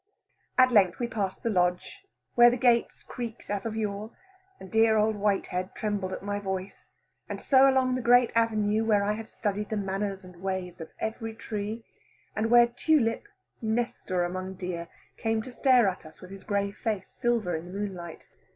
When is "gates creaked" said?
2.57-3.51